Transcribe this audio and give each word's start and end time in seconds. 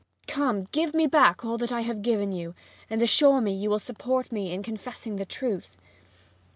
Come, 0.25 0.63
give 0.71 0.95
me 0.95 1.05
back 1.05 1.45
all 1.45 1.59
that 1.59 1.71
I 1.71 1.81
have 1.81 2.01
given 2.01 2.31
you, 2.31 2.55
and 2.89 3.03
assure 3.03 3.39
me 3.39 3.53
you 3.53 3.69
will 3.69 3.77
support 3.77 4.31
me 4.31 4.51
in 4.51 4.63
confessing 4.63 5.17
the 5.17 5.25
truth!' 5.27 5.77